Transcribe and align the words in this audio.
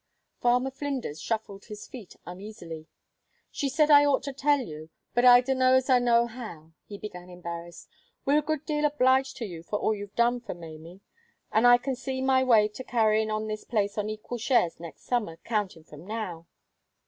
Farmer 0.39 0.71
Flinders 0.71 1.21
shuffled 1.21 1.65
his 1.65 1.87
feet 1.87 2.15
uneasily. 2.25 2.87
"She 3.51 3.69
said 3.69 3.91
I'd 3.91 4.07
ought 4.07 4.23
to 4.23 4.33
tell 4.33 4.57
you, 4.59 4.89
but 5.13 5.25
I 5.25 5.41
d'know's 5.41 5.91
I 5.91 5.99
know 5.99 6.25
how," 6.25 6.71
he 6.87 6.97
began, 6.97 7.29
embarrassed. 7.29 7.87
"We're 8.25 8.39
a 8.39 8.41
good 8.41 8.65
deal 8.65 8.83
obliged 8.83 9.37
to 9.37 9.45
you 9.45 9.61
for 9.61 9.77
all 9.77 9.93
you've 9.93 10.15
done 10.15 10.39
for 10.41 10.55
Maimie, 10.55 11.01
an' 11.51 11.67
I 11.67 11.77
can 11.77 11.95
see 11.95 12.19
my 12.19 12.43
way 12.43 12.67
to 12.69 12.83
carryin' 12.83 13.29
on 13.29 13.45
this 13.45 13.63
place 13.63 13.95
on 13.95 14.09
equal 14.09 14.39
shares 14.39 14.79
next 14.79 15.03
summer, 15.03 15.35
countin' 15.43 15.83
from 15.83 16.07
now. 16.07 16.47